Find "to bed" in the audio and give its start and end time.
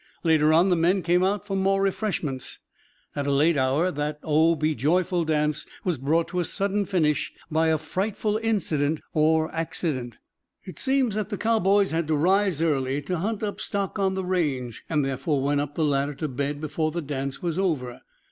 16.15-16.59